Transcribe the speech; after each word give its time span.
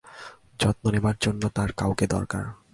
যত্ন 0.59 0.83
নেয়ার 0.91 1.17
জন্য 1.21 1.43
তার 1.55 1.69
কাউকে 1.77 2.05
দরকার। 2.07 2.45